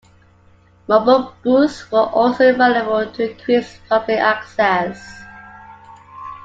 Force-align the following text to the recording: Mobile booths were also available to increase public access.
Mobile 0.87 1.31
booths 1.43 1.91
were 1.91 1.99
also 1.99 2.49
available 2.51 3.05
to 3.11 3.29
increase 3.33 3.77
public 3.87 4.17
access. 4.17 4.99